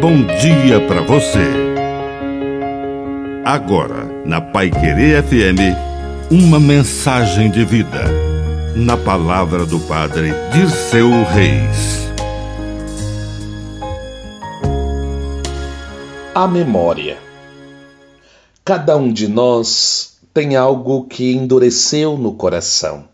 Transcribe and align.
bom 0.00 0.24
dia 0.40 0.80
para 0.88 1.02
você. 1.02 1.44
Agora, 3.44 4.06
na 4.24 4.40
Pai 4.40 4.70
Querer 4.70 5.22
FM, 5.22 5.76
uma 6.30 6.58
mensagem 6.58 7.50
de 7.50 7.66
vida. 7.66 8.04
Na 8.74 8.96
palavra 8.96 9.66
do 9.66 9.78
Padre 9.80 10.32
Dirceu 10.54 11.10
Reis. 11.24 12.08
A 16.34 16.48
memória. 16.48 17.18
Cada 18.64 18.96
um 18.96 19.12
de 19.12 19.28
nós 19.28 20.18
tem 20.32 20.56
algo 20.56 21.04
que 21.04 21.34
endureceu 21.34 22.16
no 22.16 22.32
coração. 22.32 23.04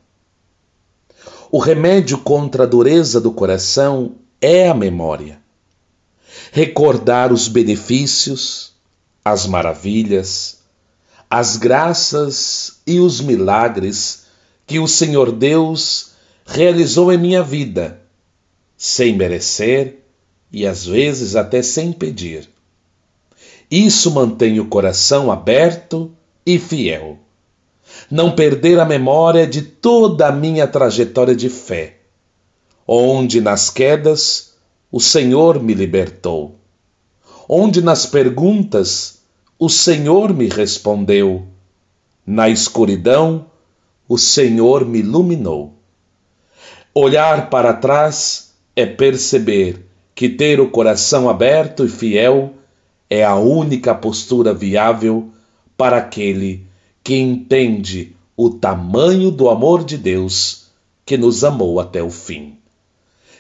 O 1.51 1.59
remédio 1.59 2.19
contra 2.19 2.63
a 2.63 2.67
dureza 2.67 3.21
do 3.21 3.33
coração 3.33 4.13
é 4.41 4.69
a 4.69 4.75
memória 4.75 5.45
recordar 6.53 7.33
os 7.33 7.49
benefícios, 7.49 8.73
as 9.25 9.47
maravilhas, 9.47 10.61
as 11.29 11.57
graças 11.57 12.79
e 12.87 13.01
os 13.01 13.21
milagres 13.21 14.27
que 14.67 14.79
o 14.79 14.87
Senhor 14.87 15.33
Deus 15.33 16.13
realizou 16.45 17.13
em 17.13 17.19
minha 17.19 17.43
vida, 17.43 18.01
sem 18.77 19.17
merecer 19.17 20.03
e 20.53 20.67
às 20.67 20.87
vezes 20.87 21.35
até 21.35 21.63
sem 21.63 21.93
pedir. 21.93 22.49
Isso 23.71 24.11
mantém 24.13 24.61
o 24.61 24.69
coração 24.69 25.31
aberto 25.31 26.13
e 26.45 26.59
fiel. 26.59 27.19
Não 28.11 28.33
perder 28.33 28.79
a 28.79 28.85
memória 28.85 29.47
de 29.47 29.63
toda 29.63 30.29
a 30.29 30.33
minha 30.33 30.67
trajetória 30.67 31.35
de 31.35 31.49
fé, 31.49 31.97
onde 32.87 33.41
nas 33.41 33.71
quedas 33.71 34.56
o 34.97 35.01
Senhor 35.01 35.63
me 35.63 35.75
libertou. 35.75 36.55
Onde 37.47 37.83
nas 37.83 38.07
perguntas 38.07 39.19
o 39.59 39.69
Senhor 39.69 40.33
me 40.33 40.49
respondeu. 40.49 41.47
Na 42.27 42.49
escuridão 42.49 43.45
o 44.09 44.17
Senhor 44.17 44.87
me 44.87 45.01
iluminou. 45.01 45.75
Olhar 46.95 47.51
para 47.51 47.75
trás 47.75 48.55
é 48.75 48.87
perceber 48.87 49.85
que 50.15 50.31
ter 50.31 50.61
o 50.61 50.71
coração 50.71 51.29
aberto 51.29 51.85
e 51.85 51.91
fiel 51.91 52.55
é 53.11 53.23
a 53.23 53.37
única 53.37 53.95
postura 53.95 54.55
viável 54.55 55.29
para 55.77 55.99
aquele 55.99 56.65
que 57.05 57.19
entende 57.19 58.17
o 58.35 58.49
tamanho 58.49 59.31
do 59.31 59.51
amor 59.51 59.85
de 59.85 59.99
Deus 59.99 60.71
que 61.05 61.19
nos 61.19 61.45
amou 61.45 61.81
até 61.81 62.03
o 62.03 62.11
fim. 62.11 62.57